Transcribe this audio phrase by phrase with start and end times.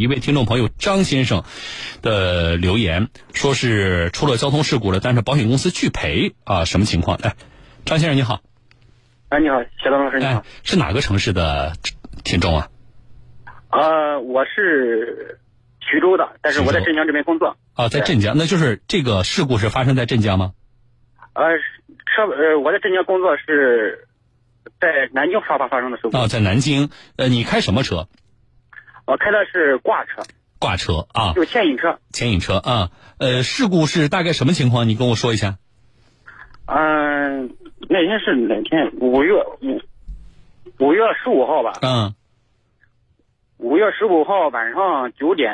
[0.00, 1.44] 一位听众朋友张先生
[2.00, 7.18] 的留言，说是出了交通事故了，但是保险公司拒赔啊，什么情况？
[7.22, 7.34] 哎，
[7.84, 8.40] 张先生你好，
[9.28, 11.74] 哎，你好，小张老师你好哎，，是哪个城市的
[12.24, 12.68] 听众啊？
[13.68, 15.38] 呃，我是
[15.80, 17.58] 徐州的，但是我在镇江这边工作。
[17.74, 20.54] 啊，在镇江，那就是这个事故是发生在镇江吗？
[21.34, 21.44] 呃，
[22.06, 24.08] 车呃，我在镇江工作是
[24.80, 28.08] 在南京发发发生的事故，啊，在南京，呃，你开什么车？
[29.06, 30.22] 我开的是挂车，
[30.58, 31.98] 挂车啊，就牵引车。
[32.12, 34.88] 牵引车啊，呃，事故是大概什么情况？
[34.88, 35.58] 你跟我说一下。
[36.66, 37.56] 嗯、
[37.88, 38.92] 那天是哪天？
[39.00, 39.80] 五月五
[40.78, 42.14] 五月十五号吧，嗯
[43.58, 45.52] 五月十五号晚上九点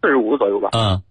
[0.00, 1.02] 四十五左右吧，嗯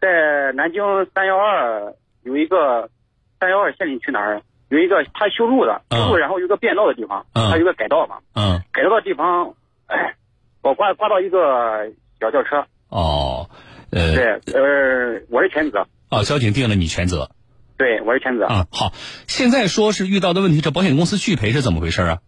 [0.00, 0.82] 在南京
[1.14, 2.90] 三幺二有一个
[3.38, 4.42] 三幺二县里去哪儿？
[4.68, 9.54] 有一个他修路的，嗯修路然后有个变道的地方，嗯他有个改道嘛，嗯，改道的地方，
[9.86, 10.16] 哎，
[10.62, 13.50] 我挂挂到一个小轿车，哦，
[13.90, 17.30] 呃，对，呃，我是全责，哦，交警定了你全责
[17.76, 18.46] 对，我是全责。
[18.46, 18.66] 啊。
[18.70, 18.92] 好，
[19.26, 22.18] 现在说是遇到的问题，这保险公司拒赔是怎么回事啊？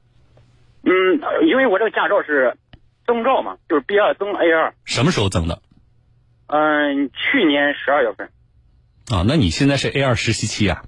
[0.82, 2.56] 嗯，因为我这个驾照是
[3.06, 5.62] 增照嘛，就是 B 二增 A 二，什么时候增的？
[6.46, 8.30] 嗯，去年十二月份，
[9.10, 10.84] 啊，那你现在是 A 二实习期啊？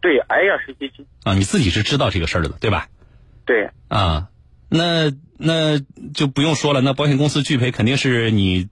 [0.00, 2.88] 对 A 二实习期，啊，你自己是知道这个事儿的，对吧？
[3.46, 4.28] 对，啊，
[4.68, 5.78] 那那
[6.12, 8.68] 就不用说了，那保险公司拒赔肯定是你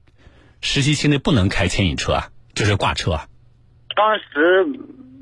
[0.61, 3.29] 实习期内不能开牵引车啊，就是挂车啊。
[3.95, 4.67] 当时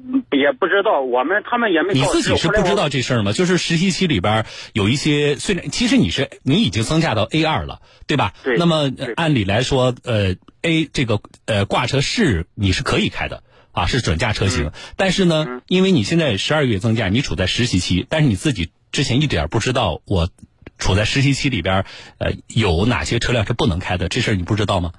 [0.07, 3.33] 嗯也不知道，我们他们也没你自己是不知道这事儿吗？
[3.33, 8.35] 就是实习期里边儿有一些，虽然其实你是你已经增驾到 A 二了，对吧？
[8.43, 14.73] 对那么按理来说，呃，A 这个呃挂车是你是可以开的啊，是准驾车型。
[14.97, 20.29] 但是呢，嗯因为你现在十二月增驾，你处在实习期，但是你自己之前一点儿不知道我
[20.85, 21.85] 处在实习期里边儿，
[22.19, 24.93] 呃，有哪些车辆是不能开的，这事儿你不知道吗？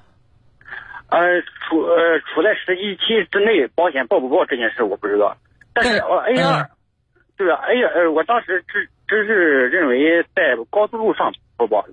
[1.09, 1.19] 呃
[1.69, 5.38] 处呃处在实习期之内，保险报不报这件事我不知道，
[5.73, 6.69] 但是但我 A 二、嗯
[7.38, 11.85] 对啊 A 二呃，我当时只只是认为在高速路上不报，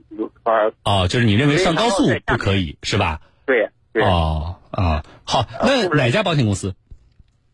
[0.44, 3.20] 呃，哦，就是你认为上高速不可以是吧？
[3.44, 6.74] 对对，哦啊，好，那哪家保险公司？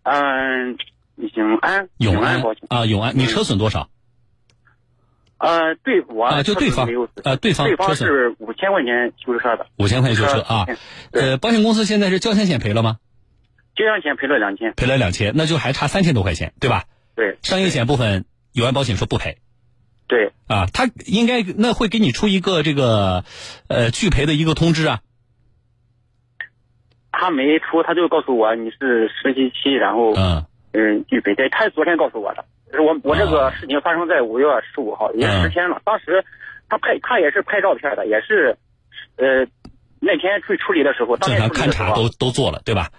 [0.04, 0.76] 嗯，
[1.34, 3.88] 永安永安安保险，啊，永安，你嗯车损多少？
[5.38, 6.88] 呃，对我啊就对方
[7.22, 10.66] 呃对方对方是五千块钱修车的，五千块钱修车啊。
[11.12, 12.98] 呃，保险公司现在是交强险赔了吗？
[13.76, 16.84] 交强险赔了两千，赔了两千，那就还差三千多块钱，对吧？
[17.14, 19.38] 对商业险部分，友安保险说不赔
[20.08, 23.24] 对，啊，他应该那会给你出一个这个
[23.68, 25.00] 呃拒赔的一个通知啊。
[27.12, 32.44] 他没出，他就告诉我你是实习期，然后嗯嗯拒赔，对，他是昨天告诉我的。
[32.72, 35.80] 我我这个事情发生在五月十五号，也嗯十天了。
[35.84, 36.24] 当时
[36.68, 38.56] 他拍他也是拍照片的，也是
[39.16, 39.46] 呃
[40.00, 42.90] 那天去处理的时候，当正常勘察都都做了，对吧？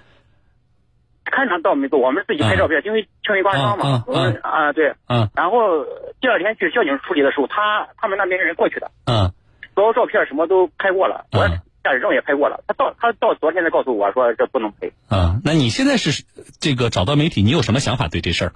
[1.26, 4.96] 勘察倒没做，我们自己拍照片，因为轻微刮伤嘛嗯嗯，我们啊对。
[5.08, 5.86] 嗯然后
[6.20, 9.32] 第二天去交警处理的时候，他他们那边人过去的，嗯
[9.76, 12.64] 所有照片什么都拍过了，我嗯驾驶证也拍过了。
[12.68, 14.92] 他到他到昨天才告诉我说这不能赔。
[15.12, 16.26] 嗯，那你现在是
[16.60, 18.54] 这个找到媒体，你有什么想法对这事儿？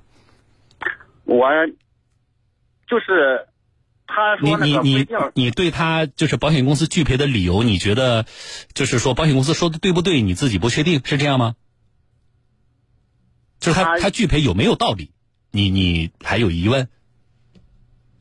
[1.25, 1.47] 我
[2.87, 3.47] 就是
[4.05, 8.25] 他你说那你你个规定，你对他就是保险公司拒赔的理由，你觉得
[8.73, 10.21] 就是说保险公司说的对不对？
[10.21, 11.55] 你自己不确定是这样吗？
[13.59, 15.11] 就是他他他拒赔有没有道理？
[15.51, 16.89] 你你还有疑问？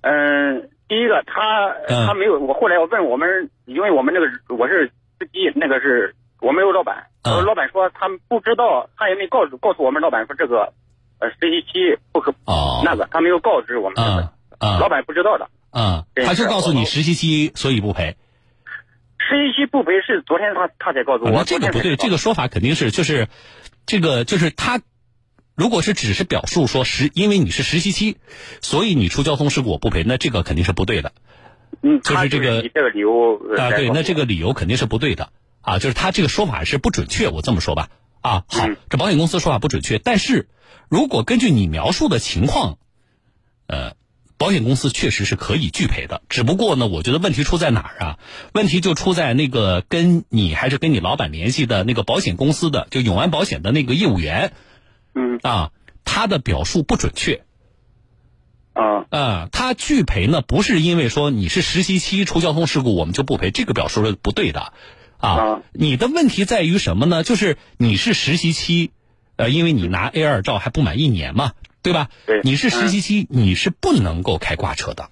[0.03, 10.73] 嗯，第一个他嗯他没有，我后来我问我们，因为我们那个我是司机，那个是我们有老板，老板说他们不知道，他也没告诉告诉我们老板说这个
[11.23, 14.29] 呃实习期不可哦，那个，他没有告知我们
[14.61, 15.49] 老板不知道的。
[15.71, 18.17] 啊，对他就是告诉你实习期所以不赔。
[19.19, 23.29] 实习期不赔是昨天他他才告诉我，啊那这个不对，这个个说法肯定是就是
[23.87, 24.81] 这个就是他。
[25.55, 28.17] 如果是只是表述说实，因为你是实习期，
[28.63, 31.13] 所以你出交通事故我不赔，那这个肯定是不对的。
[31.83, 35.29] 嗯，就是他这个以这个理由呃啊，对，那这个理由肯定是不对的
[35.61, 37.91] 啊，就是他这个说法是不准确，我这么说吧。
[38.23, 40.49] 啊，好嗯，这保险公司说法不准确，但是
[40.89, 42.79] 如果根据你描述的情况，
[43.67, 43.95] 呃，
[44.39, 46.23] 保险公司确实是可以拒赔的。
[46.29, 48.19] 只不过呢，我觉得问题出在哪儿啊？
[48.55, 54.53] 问题就出在那个跟你还是跟你老板联系的那个保险公司的，就永安保险的那个业务员
[55.15, 55.71] 嗯啊，
[56.05, 57.43] 他的表述不准确。
[58.75, 64.73] 啊啊，他拒赔呢，不是因为说你是实习期出交通事故我们就不赔，这个表述是不对的，
[65.23, 67.23] 啊啊，你的问题在于什么呢？
[67.23, 68.91] 就是你是实习期，
[69.37, 72.11] 呃，因为你拿 A 二照还不满一年嘛，对吧？
[72.27, 75.11] 对你是实习期，你是不能够开挂车的，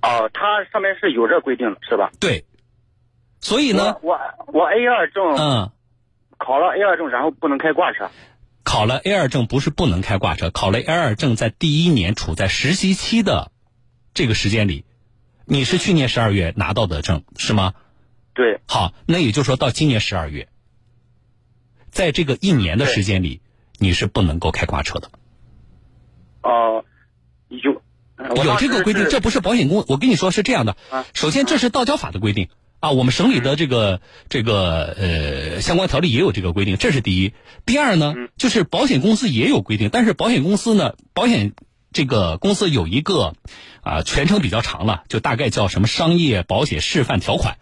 [0.00, 2.12] 哦，它上面是有这规定的是吧？
[2.20, 2.44] 对，
[3.40, 5.72] 所以呢，我我我 A 二证嗯，
[6.38, 8.10] 考了 A 二证，然后不能开挂车。
[8.62, 13.50] 考了 A 二证不是不能开挂车，考了 A 二证在第一年处在实习期的
[14.14, 14.84] 这个时间里，
[15.44, 17.74] 你是去年十二月拿到的证是吗？
[18.34, 20.48] 对，好，那也就是说到今年十二月，
[21.90, 23.42] 在这个一年的时间里，
[23.78, 25.10] 你是不能够开挂车的。
[26.42, 26.84] 哦、
[27.48, 27.82] 你就
[28.42, 29.84] 有这个规定，这不是保险公。
[29.88, 32.48] 我跟你说是这样的啊，首先这是道交法的规定
[32.80, 37.34] 啊，我们省里的这个这个呃相关条例也有这个规定，这是第一。
[37.66, 41.52] 第二呢嗯，就是保险公司也有规定，但是保险公司呢，保险
[41.92, 43.34] 这个公司有一个
[43.82, 47.58] 啊全称比较长了，就大概叫什么商业保险示范条款，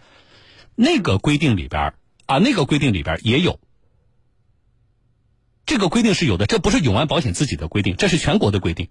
[0.75, 1.94] 那个规定里边
[2.27, 3.59] 啊，那个规定里边也有。
[5.67, 8.88] 这个规定是有的，这不是永安保险自己的规定，这是全国的规定。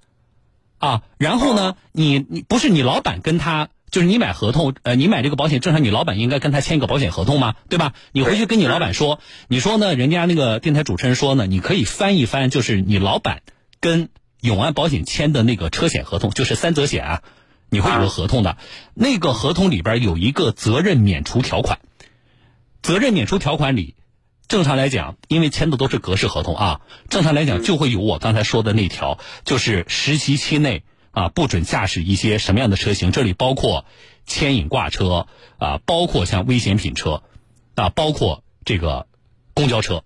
[0.77, 7.94] 啊，然后呢，你你不是你老板跟他，就是你买合同，呃，你买这个保险，正常你老板应该跟他签一个保险合同嘛，对吧？
[8.13, 9.19] 你回去跟你老板说，
[9.50, 13.42] 你说呢，人家那个电台主持人说呢，你可以翻一翻，就是你老板
[13.81, 14.07] 跟
[14.41, 17.24] 永安保险签的那个车险合同，就是三责险啊，
[17.69, 18.57] 你会有个合同的，
[18.94, 21.80] 那个合同里边有一个责任免除条款，
[22.81, 23.95] 责任免除条款里。
[24.47, 33.85] 正常来讲，因为签的都是格式合同啊，正常来讲就会有我刚才说的那条，就是实习期内啊不准驾驶一些什么样的车型，这里包括
[34.25, 35.27] 牵引挂车
[35.59, 37.21] 啊，包括像危险品车
[37.75, 39.06] 啊，包括这个
[39.53, 40.03] 公交车，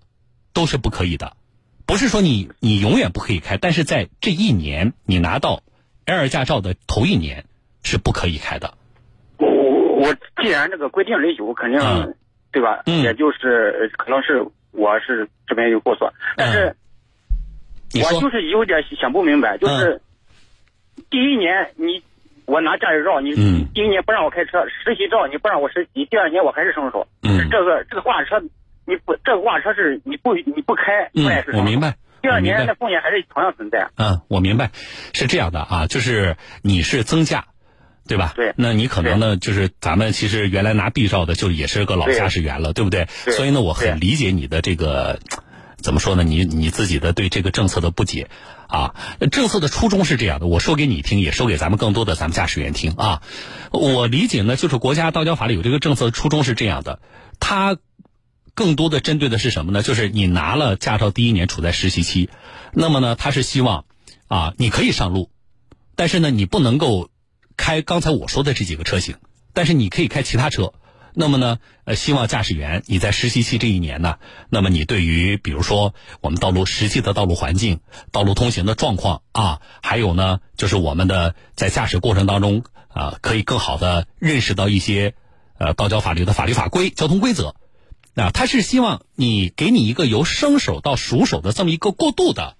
[0.52, 1.38] 都是不可以的。
[1.86, 5.62] 不是说你你永远不可以开，但是在这一年你拿到
[6.06, 7.44] 二驾照的头一年
[7.82, 8.74] 是不可以开的。
[9.38, 12.14] 我我我既然这个规定里有，肯定、嗯。
[12.52, 12.82] 对吧？
[12.86, 13.02] 嗯。
[13.02, 16.76] 也就是可能是我是这边有过错，但是
[17.94, 20.00] 我就是有点想不明白，就是
[21.10, 22.02] 第一年你
[22.44, 23.66] 我拿驾驶照，你嗯。
[23.74, 27.48] 第一年不让我开车，实习照你不让我实习，第二年我还是生手，嗯。
[27.50, 28.40] 这个这个挂车
[28.86, 31.80] 你不这个挂车是你不你不开，嗯，我明。
[31.80, 31.96] 白。
[32.22, 33.90] 第二年的风险还是同样存在。
[33.96, 34.70] 嗯，我明白，
[35.12, 37.46] 是这样的啊，就是你是增驾，
[38.08, 38.32] 对吧？
[38.34, 43.08] 对那你可能呢，就是咱们其实原来拿 B 照的，就也是个老驾驶员了，对不对？
[43.26, 45.20] 对所以呢，我很理解你的这个。
[45.76, 46.24] 怎么说呢？
[46.24, 48.28] 你你自己的对这个政策的不解，
[48.68, 48.94] 啊，
[49.30, 53.22] 政策的初衷是这样的，我说给你听，也说给咱们更多的咱们驾驶员听啊。
[53.70, 57.00] 我理解呢，就是国家道交法里有这个政策的初衷是这样的，
[57.38, 57.76] 它
[58.54, 59.82] 更多的针对的是什么呢？
[59.82, 62.30] 就是你拿了驾照第一年处在实习期，
[62.72, 63.84] 那么呢，他是希望
[64.28, 65.30] 啊，你可以上路，
[65.96, 67.10] 但是呢，你不能够
[67.56, 69.16] 开刚才我说的这几个车型，
[69.52, 70.72] 但是你可以开其他车。
[71.16, 74.16] 那么呢，呃，希望驾驶员你在实习期这一年呢，
[74.50, 77.80] 那么你对于比如说我们道路实际的道路环境、
[78.10, 85.14] 道路通行的状况啊，还有呢，就是我们的在驾驶过程当中啊，可以更好的认识到一些
[85.56, 87.54] 呃道交法律的法律法规、交通规则。
[88.14, 92.56] 啊，他是希望你给你一个由生手到熟手的这么一个过渡的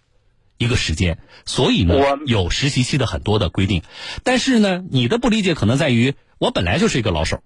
[0.59, 1.95] 一个时间，所以呢
[2.27, 3.83] 有实习期的很多的规定，
[4.23, 7.41] 但是呢，你的不理解可能在于我本来就是一个老手，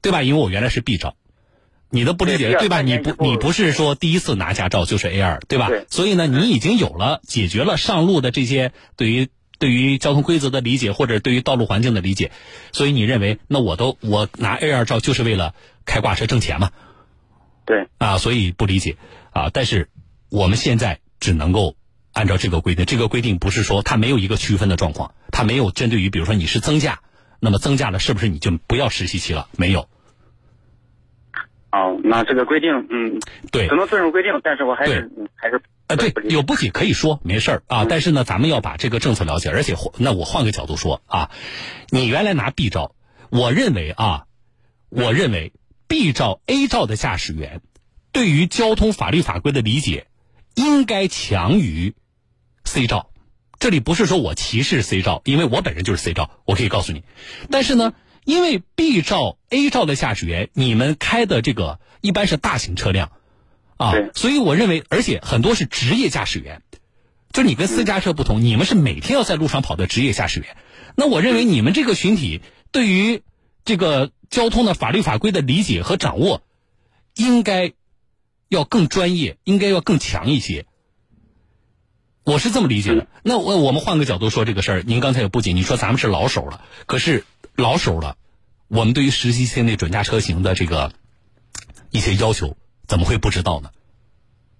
[0.00, 0.22] 对吧？
[0.22, 1.14] 因为我原来是 B 照，
[1.90, 2.82] 你的不理解对对吧？
[2.82, 5.68] 你不你不是说第一次拿驾照就是 A 二，对吧？
[5.68, 9.28] 对所以呢，你已经有了解决了上路的这些对于
[9.58, 12.32] 对于交通规则的理解或者对于道路环境的理解，
[12.72, 15.54] 所以你认为那我都我拿 A 二照就是为了
[15.84, 16.70] 开挂车挣钱嘛？
[17.64, 18.96] 对，啊，所以不理解
[19.32, 19.50] 啊。
[19.52, 19.88] 但是
[20.30, 21.76] 我们现在只能够
[22.12, 27.00] 按照这个规定，这个规定不是说它没有一个区分的状况，它没有针对于比如说你是增驾，
[27.40, 29.48] 那么增驾了是不是你就不要实习期了？
[29.56, 29.88] 没有，
[31.70, 37.84] 哦，那这个规定，嗯，对可能遵守规定，但是我还是还是啊，对有不解可以说，没事儿啊。
[37.84, 41.30] 嗯但是呢，咱们要把这个政策了解，而且那我换个角度说啊，
[41.90, 42.94] 你原来拿 B 照，
[43.30, 44.26] 我认为啊，
[44.88, 45.52] 我认为
[45.92, 47.60] B 照 A 照的驾驶员
[48.12, 50.06] 对于交通法律法规的理解
[50.54, 51.94] 应该强于
[52.64, 53.10] C 照。
[53.58, 57.02] 这里不是说我歧视 C 照，因为我本人就是 C 照，我可以告诉你。
[57.50, 57.92] 但是呢，
[58.24, 63.12] 因为 B 照 A 照的驾驶员，你们开的这个一般是大型车辆。
[63.76, 66.62] 啊，所以我认为，而且很多是职业驾驶员，
[67.34, 70.56] 就你跟私家车不同，你们是每天要在路上跑的职业驾驶员。
[70.96, 73.22] 那我认为你们这个群体对于
[73.66, 76.42] 这个交通的法律法规的理解和掌握，
[77.14, 77.74] 应该
[78.48, 80.64] 要更专业，应该要更强一些。
[82.24, 83.06] 我是这么理解的。
[83.22, 88.16] 那我我们换个角度说这个事儿，您刚才也不仅你说咱们是老手了，可是老手了，
[88.68, 90.92] 我们对于实习期内准驾车型的这个
[91.90, 92.56] 一些要求，
[92.88, 93.70] 怎么会不知道呢？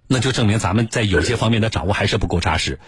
[0.07, 2.79] 那就证明咱们在有些方面的掌握还是不够扎实。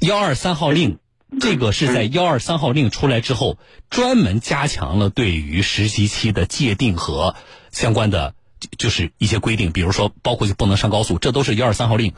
[0.00, 0.98] 幺二三号令
[1.38, 3.58] 这个是在幺二三号令出来之后，
[3.88, 7.36] 专门加强了对于实习期的界定和
[7.70, 8.34] 相关的
[8.78, 12.14] 就是一些规定，比如说包括就不能上高速，这都是幺二三号令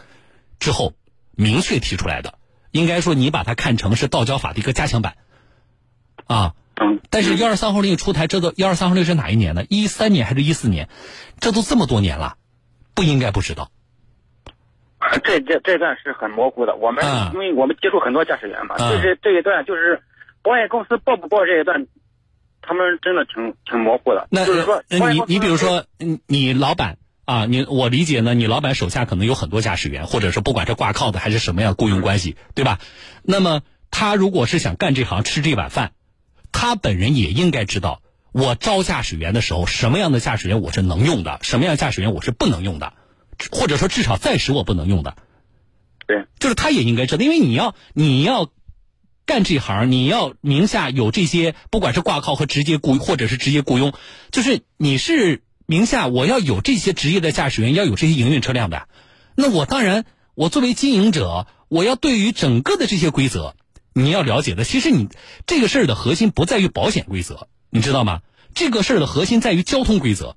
[0.58, 0.94] 之后
[1.32, 2.38] 明确提出来的。
[2.70, 5.16] 应该说，你把它看成是道交法的一个加强版
[6.26, 6.54] 啊。
[6.76, 9.66] 嗯，但是幺二三号令出台，这都幺二三号令是哪一年呢？
[9.68, 10.88] 一三年还是一四年？
[11.38, 12.38] 这都这么多年了，
[12.94, 13.70] 不应该不知道。
[15.20, 20.00] 这这这段是很模糊的，我们、嗯因为我们接触很多驾驶员嘛，嗯就是这一段就是
[20.42, 21.86] 保险公司报不报这一段，
[22.62, 24.26] 他们真的挺挺模糊的。
[24.30, 32.78] 那就是说，呃你你比如说，嗯你老板啊，你我理解呢，你老板手下可能有很多驾驶员，或者是不管是挂靠的还是什么样雇佣关系，对吧？
[33.22, 35.92] 那么他如果是想干这行吃这碗饭，
[36.50, 38.00] 他本人也应该知道，
[38.32, 42.94] 我招驾驶员的时候，什么样的驾驶员我是能用的，什么样的驾驶员我是不能用的，
[43.50, 45.16] 或者说至少暂时我不能用的。
[46.06, 48.50] 对，就是他也应该知道，因为你要你要
[49.24, 53.92] 干这行，你要名下有这些，不管是挂靠和直接雇，或者是直接雇佣，
[54.30, 58.88] 就是你是名下我要有这些职业的驾驶员，要有这些营运车辆的，
[59.36, 63.54] 那我当然，我作为经营者，我要对于整个的这些规则，
[63.94, 64.64] 你要了解的。
[64.64, 65.08] 其实你
[65.46, 68.20] 这个事儿的核心不在于保险规则，你知道吗？
[68.54, 70.36] 这个事儿的核心在于交通规则。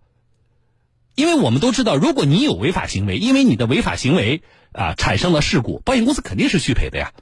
[1.16, 4.44] 因为我们都知道，如果你有违法行为，因为你的违法行为
[4.74, 7.14] 啊产生了事故，保险公司肯定是续赔的呀。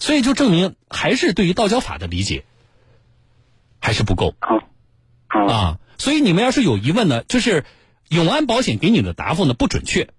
[0.00, 2.44] 所以就证明还是对于道交法的理解
[3.80, 4.34] 还是不够，
[5.28, 5.78] 好，啊。
[5.98, 7.64] 所以你们要是有疑问呢，就是
[8.08, 10.10] 永安保险给你的答复呢不准确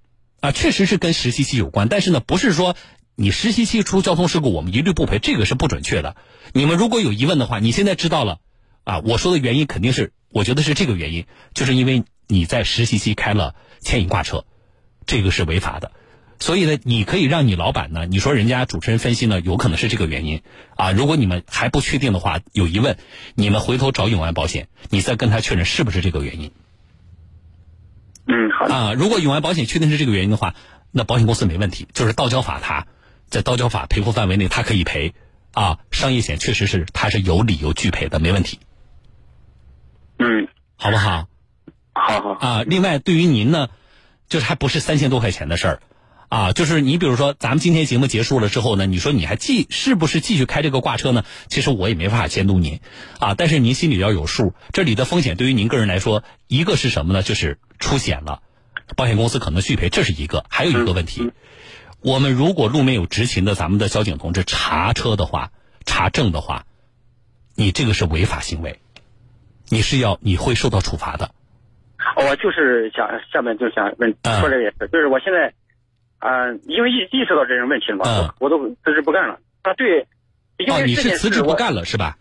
[0.42, 2.76] 啊，确实是跟实习期有关，但是呢不是说
[3.16, 6.18] 你实习期出交通事故我们一律不赔，这个是不准确的。
[6.54, 8.40] 你们如果有疑问的话，你现在知道了
[8.84, 14.46] 啊，我说的原因肯定是，我觉得是这个原因，就是因为你在实习期开了牵引挂车，
[15.06, 15.92] 这个是违法的。
[16.40, 20.42] 所以呢，你可以让你老板呢，你说人家主持人分析呢，有可能是这个原因
[20.78, 20.92] 啊。
[20.94, 22.98] 如果你们还不确定的话，有疑问，
[23.36, 26.52] 你们回头找永安保险，你再跟他确认是不是这个原因
[28.26, 28.94] 嗯，好的，啊。
[28.94, 30.56] 如果永安保险确定是这个原因的话，
[30.92, 32.88] 那保险公司没问题，就是道交法它
[33.28, 35.14] 在道交法赔付范围内，它可以赔
[35.52, 35.80] 啊。
[35.92, 38.60] 商业险确实是它是有理由拒赔的，没问题，
[40.20, 41.28] 嗯，好不好？
[42.10, 43.70] 好好，啊，另外对于您呢，
[44.28, 45.82] 就是还不是三千多块钱的事儿，
[46.28, 51.24] 啊，就是你比如说咱们今天节目结束了之后呢，你说你还继是不是继续开这个挂车呢？
[51.50, 52.80] 其实我也没办法监督您，
[53.20, 57.22] 啊，但是您心里要有数，这里的风险对于您个人来说，一个是什么呢？
[57.22, 58.42] 就是出险了，
[58.96, 61.32] 保险公司可能续赔，这是一个，还有一个问题，
[62.02, 65.52] 我们如果路面有执勤的咱们的交警同志查车的话，
[65.86, 66.66] 查证的话，
[67.54, 68.80] 你这个是违法行为，
[69.68, 71.32] 你是要你会受到处罚的。
[72.28, 75.54] 我就是想下面就想问嗯说这个也是，就是我现在，
[76.20, 79.40] 嗯、因为意意识到这种问题了嘛，嗯我我都辞职不干了。
[79.62, 80.08] 啊，对，
[80.58, 82.18] 因哦，你是辞职不干了是吧？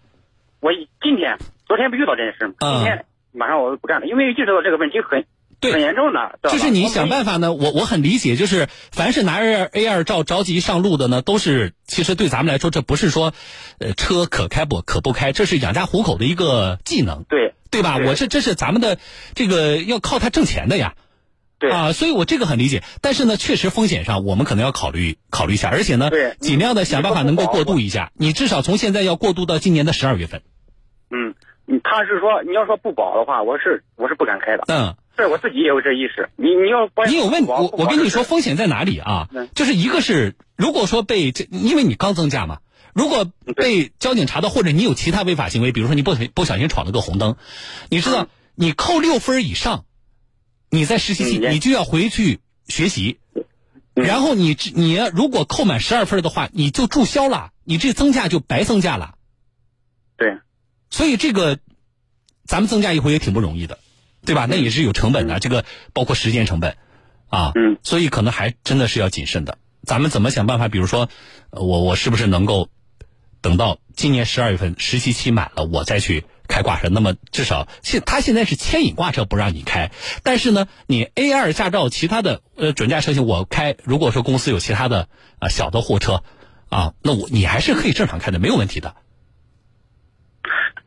[0.60, 1.36] 我今天
[1.66, 2.54] 昨天不遇到这件事吗？
[2.60, 5.24] 嗯今天马上我就不干了，因为意识到这个问题很
[5.60, 5.72] 对。
[5.72, 13.32] 很严重的，就是你想办法呢，我我很理解，就是凡是拿着 A 二照着急上路的呢，都是其实对咱们来说，这不是说，
[13.78, 17.54] 呃，车可开不可不开，这是养家糊口的一个技能，对。
[17.70, 17.98] 对吧？
[17.98, 18.06] 对。
[18.06, 18.96] 我这这是咱们的
[19.34, 20.94] 这个要靠它挣钱的呀，
[21.58, 21.70] 对。
[21.70, 22.82] 啊，所以我这个很理解。
[23.02, 28.10] 但是呢，确实风险上我们可能要考虑考虑一下，而且呢对，尽量的想办法能够过渡一下。
[28.14, 30.40] 你至少从现在要过渡到今年的十二月份。
[31.10, 31.34] 嗯，
[31.84, 36.30] 他是说你要说不保的话，我是我是不敢开的，嗯，是我自己也有这意识。
[36.36, 39.48] 你你要保你有问我，我跟你说风险在哪里啊嗯？
[39.54, 42.60] 就是一个是，如果说被这，因为你刚增驾嘛，
[42.94, 47.36] 如果被交警查到，或者你有其他违法行为，比如说你不不小心闯了个红灯，
[47.88, 49.84] 你知道嗯你扣六分以上，
[50.70, 53.44] 你在实习期嗯你就要回去学习，嗯
[54.04, 59.14] 然后你你要如果扣满十二分的话，你就注销了，你这增驾就白增驾了。
[60.16, 60.38] 对
[60.90, 61.58] 所以这个
[62.44, 63.78] 咱们增加一回也挺不容易的，
[64.24, 64.46] 对吧？
[64.46, 66.76] 那也是有成本的，这个包括时间成本
[67.28, 67.52] 啊。
[67.54, 69.58] 嗯所以可能还真的是要谨慎的。
[69.84, 70.68] 咱们怎么想办法？
[70.68, 71.08] 比如说，
[71.50, 72.68] 呃我我是不是能够
[73.40, 76.88] 等到今年十二月份实习期满了，我再去开挂车？
[76.88, 79.92] 那么至少现他现在是牵引挂车不让你开，
[80.24, 85.08] 但是呢，你 A 二驾照其他的呃准驾车型我开，如果说公司有其他的啊、
[85.42, 86.24] 呃小的货车
[86.68, 88.96] 啊，那我你还是可以正常开的，没有问题的。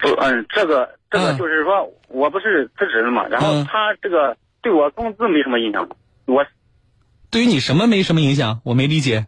[0.02, 5.88] 不嗯，这个这个嗯就是说我不是辞职了嘛，然后嗯他这个对我工资没什么影响，
[6.26, 6.46] 我
[7.30, 8.62] 对于你什么没什么影响？
[8.66, 9.28] 我没理解。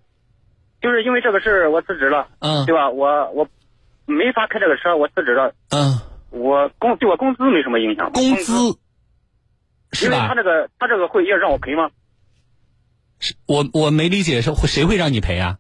[0.81, 2.89] 就是因为这个事儿我辞职了，嗯对吧？
[2.89, 3.47] 我我
[4.05, 5.97] 没法开这个车，我辞职了，嗯，
[6.29, 8.53] 我工对我工资没什么影响，工资
[9.93, 10.35] 是吧因为他？
[10.35, 11.89] 这个他这个会要让我赔吗？
[13.19, 15.57] 是我我没理解是会谁会让你赔啊？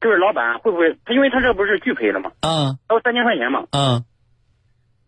[0.00, 2.32] 就是老板会不会他因为他这不是拒赔了吗？
[2.40, 4.04] 嗯还有三千块钱嘛，嗯，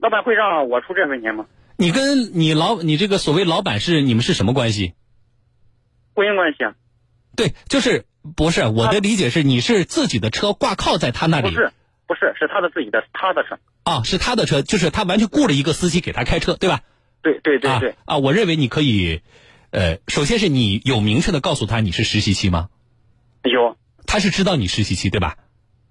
[0.00, 1.46] 老板会让我出这份钱吗？
[1.76, 4.94] 你跟你老你这个所谓老板是你们是什么关系？
[6.14, 6.74] 婚姻关系啊？
[7.36, 8.04] 对，就是
[8.36, 11.72] 不是我的理解是你是自己的车挂靠在他那里不是，
[12.06, 13.58] 不是，是他的自己的他的车。
[13.84, 16.82] 啊，是他的车，就是他完全雇了一个司机给他开车，对吧？
[17.22, 19.22] 对对对对，啊啊，我认为你可以，
[19.70, 22.68] 呃，首先是你有明确的告诉他你是实习期吗？
[23.42, 23.76] 有
[24.06, 25.36] 他是知道你实习期对吧？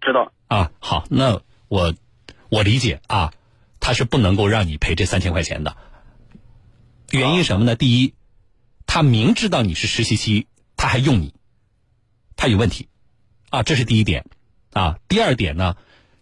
[0.01, 0.31] 知道。
[0.47, 1.95] 啊，好，那我
[2.49, 3.31] 我理解啊，
[3.89, 5.75] 他是不能够让你赔这三千块钱的。
[7.09, 7.75] 原因什么呢？
[7.75, 8.13] 第一，
[8.85, 10.45] 他明知道你是实习期，
[10.77, 11.33] 他还用你，
[12.35, 12.87] 他有问题，
[13.49, 14.27] 啊，这是第一点，
[14.73, 15.75] 啊，第二点呢，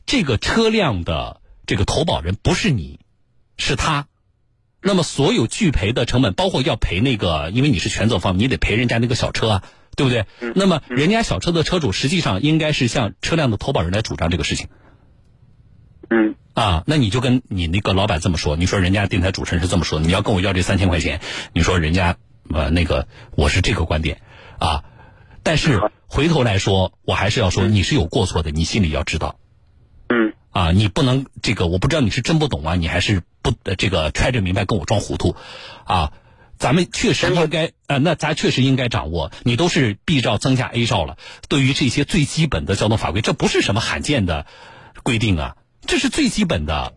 [0.06, 3.02] 这个车辆的这个投保人不是你，
[3.58, 4.08] 是他，
[4.82, 9.64] 那么所有拒赔的成本，包括要赔那个，因为你是全责方，你得赔人家那个小车啊，
[9.98, 10.26] 对不对？
[10.56, 14.70] 那么人家小车的车主实际上应该是向车辆的投保人来主张这个事情。
[16.10, 21.22] 嗯啊，那你就跟你那个老板这么说，你说人家电台主持人是这么说，你要跟我要这三千块钱，
[21.54, 22.18] 你说人家
[22.52, 24.22] 呃那个我是这个观点
[24.58, 24.84] 啊，
[25.44, 29.36] 但是回头来说，我还是要说你是有过错的，你心里要知道
[30.10, 35.36] 嗯啊，你不能这个我不知道你是真不懂啊，你还是不呃这个揣着明白跟我装糊涂
[35.84, 36.12] 啊。
[36.58, 39.32] 咱们确实应该，呃，那咱确实应该掌握。
[39.44, 44.48] 你都是 B 照增加 A 照了，对于这些最基本的交通法规，这不是什么罕见的
[45.04, 45.56] 规定啊，
[45.88, 46.94] 这是最基本的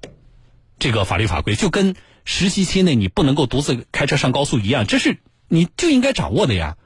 [0.79, 1.95] 这个法律法规，就跟
[2.25, 5.19] 实习期内你不能够独自开车上高速一样，这是
[5.49, 6.77] 你就应该掌握的呀。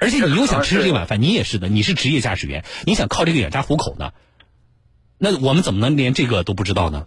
[0.00, 4.12] 而且你又想吃这碗饭，你也是的，你是职业驾驶员，你想靠这个养家糊口呢，
[5.18, 7.06] 那我们怎么能连这个都不知道呢？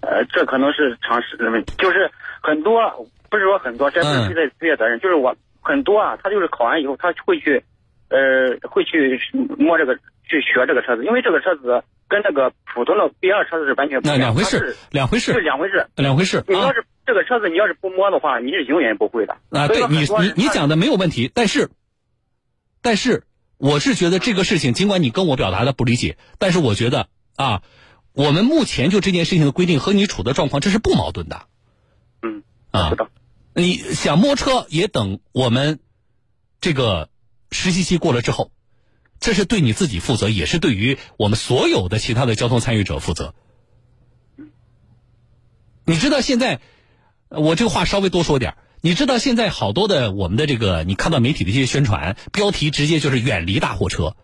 [0.00, 7.62] 呃，这可能是常识的问题，就是很多不是说很多，这不是嗯推的职业责任，就是我很多啊，他就是考完以后他会去，
[8.10, 9.18] 呃，会去
[9.56, 9.96] 摸这个
[10.28, 15.86] 去学这个车子，因为这个车子跟那个普通的 B 二车子是完全不一样，那两回事，两回事是事，两回事。
[15.94, 19.38] 两回事啊你要是这个车子你要是不摸的话，你是永远不会的。
[19.50, 19.68] 啊！
[19.68, 21.70] 对你你你讲的没有问题，但是，
[22.82, 23.24] 但是
[23.56, 27.62] 我是觉得这个事情，尽管你跟我表达的不理解，但是我觉得啊，
[28.12, 31.42] 我们目前就这件事情的规定和你处的状况，这是不矛盾的
[32.22, 32.96] 嗯，啊知。
[32.96, 33.08] 道。
[33.52, 35.80] 你想摸车也等我们
[36.60, 37.08] 这个
[37.50, 38.50] 实习期过了之后，
[39.18, 43.34] 这是对你自己负责，也是对于我们所有的其他的交通参与者负责。
[45.84, 46.60] 你知道现在，
[47.28, 54.16] 我这个话稍微多说点你知道现在好多的我们的这个，你看到媒体的一些宣传标题，直接就是远离大货车。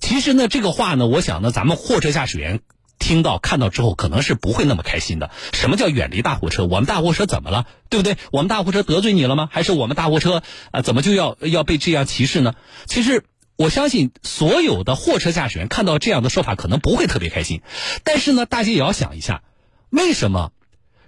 [0.00, 2.60] 其实呢，这个话呢，我想呢，咱们货车驾驶员
[3.02, 5.30] 听到看到之后，可能是不会那么开心的。
[5.52, 6.64] 什么叫远离大货车？
[6.64, 7.66] 我们大货车怎么了？
[7.90, 8.16] 对不对？
[8.30, 9.50] 我们大货车得罪你了吗？
[9.52, 12.54] 还是我们大货车啊、怎么就要要被这样歧视呢？
[12.86, 13.24] 其实。
[13.56, 17.60] 我相信所有的货车驾驶员看到这样的说法，可能不会特别开心。
[18.02, 19.42] 但是呢，大家也要想一下，
[19.90, 20.52] 为什么？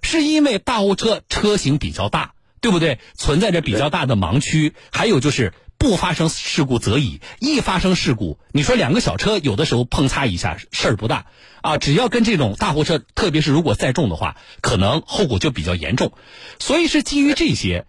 [0.03, 3.01] 是因为大货车车型比较大，对不对？
[3.17, 11.27] 存在着比较大的盲区，还有就是不发生事故则已，一发生事故，你说两个小车有的时候碰擦一下事儿不大
[11.61, 16.15] 啊，只要跟这种大货车，特别是如果载重的话，可能后果就比较严重。
[16.59, 17.85] 所以是基于这些，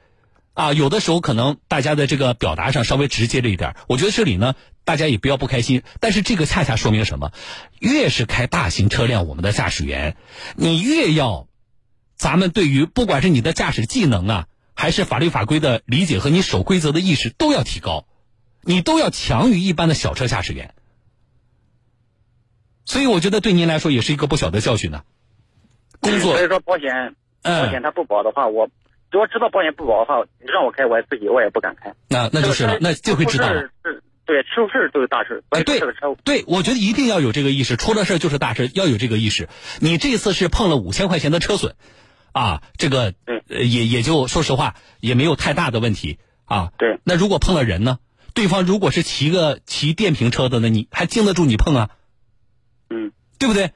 [0.54, 5.82] 啊，有的时候可能大家的这个表达上稍微直接了一点儿，我觉得这里呢，大家也不要不开心。
[6.02, 7.32] 但是这个恰恰说明什么？
[7.80, 10.18] 越是开大型车辆，我们的驾驶员，
[10.58, 11.48] 你越要。
[12.18, 18.06] 咱们对于不管是你的驾驶技能啊，还是法律法规的理解和你守规则的意识都要提高，
[18.62, 20.74] 你都要强于一般的小车驾驶员。
[22.86, 25.04] 所以我觉得对您来说也是一个不小的教训呢、
[26.02, 28.70] 工作所以说保险保险嗯，它不保的话，我
[29.12, 31.96] 如果知道保险不保的话，你让我开，我自己我也不敢开。
[32.10, 33.70] 那那就是了，那就会知道了。
[34.26, 35.44] 对，出事都是大事。
[36.24, 39.48] 对我觉得一定要有这个意识，出了事儿就是大事，要有这个意识。
[39.80, 41.76] 你这次是碰了五千块钱的车损，
[42.36, 43.14] 啊，这个
[43.48, 46.74] 呃也也就说实话也没有太大的问题啊。
[46.78, 48.00] 对那如果碰了人呢？
[48.34, 51.90] 对方如果是骑个骑电瓶车的呢，你还经得住你碰啊？
[52.90, 53.72] 嗯，对不对？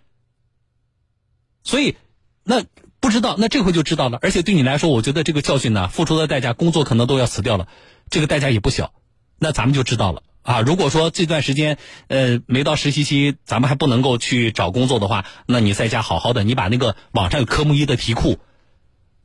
[1.63, 1.95] 所以，
[2.43, 2.65] 那
[2.99, 4.19] 不知道，那这回就知道了。
[4.21, 7.69] 而且对你来说，我觉得这个教训呢，付出的代价，工作可能都要辞掉了，
[8.09, 8.91] 这个代价也不小。
[9.37, 10.59] 那咱们就知道了啊。
[10.59, 11.77] 如果说这段时间
[12.09, 18.39] 呃没到实习期，咱们还不能够去找工作的话，那你在家好好的，你把那个网上有科目一的题库，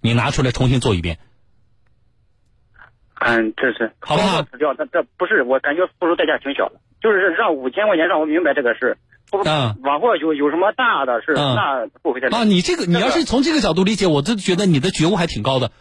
[0.04, 1.18] 你拿出来重新做一遍。
[3.18, 8.98] 嗯，这是好不好掉，那这不是我感觉付出代价挺小的，就是让五千块钱让我明白这个事。
[9.30, 15.72] 不嗯往后有有什么大的事，嗯那不会再啊，你这个你要是从这个角度理解，我就觉得你的觉悟还挺高的，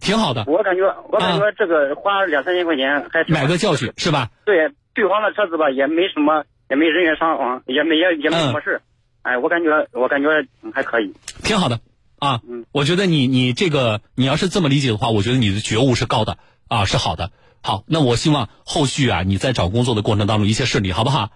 [0.00, 4.30] 挺好的，我感觉我感觉这个花两三千块钱还买个教训是吧？
[4.44, 8.80] 对，对方的车子吧也没什么，也没人员伤亡，也没也也没什么事。
[9.22, 10.28] 哎，我感觉我感觉
[10.74, 11.14] 还可以。
[11.44, 11.78] 挺好的
[12.22, 17.32] 啊，嗯，我觉得你你这个你要是这么理解的话，我觉得你的觉悟是高的啊，是好的。
[17.62, 21.30] 好，那我希望后续啊你在找工作的过程当中一切顺利，好不好？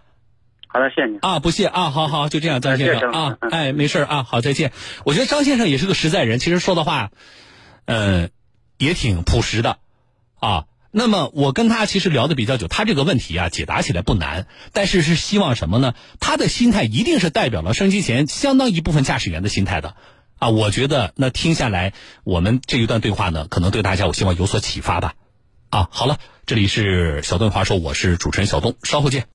[0.68, 1.18] 好的，谢谢你。
[1.18, 4.70] 啊，不谢啊，好好就这样，张先生啊，哎，没事啊，好，再见。
[5.04, 7.10] 我觉得张先生也是个实在人，其实说的话，
[7.86, 8.28] 呃，
[8.78, 9.78] 也挺朴实的
[10.38, 10.66] 啊。
[10.92, 15.94] 那么我跟他其实聊的比较久，他这个问题啊解答起来不难，但是是希望什么呢？
[16.20, 19.96] 他的心态一定是代表了升级前相当一部分驾驶员的心态的
[20.38, 20.50] 啊。
[20.50, 21.92] 我觉得那听下来，
[22.24, 25.14] 我们这一段对话呢，可能对大家我希望有所启发吧。
[25.70, 29.24] 啊，好了，这里是小东华说，我是主持人小东，稍后见。